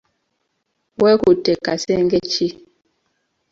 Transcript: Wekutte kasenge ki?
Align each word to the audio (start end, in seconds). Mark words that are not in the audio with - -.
Wekutte 1.01 1.53
kasenge 1.65 2.19
ki? 2.31 2.47